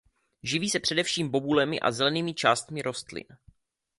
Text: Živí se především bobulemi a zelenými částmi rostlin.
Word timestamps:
Živí 0.43 0.69
se 0.69 0.79
především 0.79 1.29
bobulemi 1.29 1.79
a 1.79 1.91
zelenými 1.91 2.33
částmi 2.33 2.81
rostlin. 2.81 3.25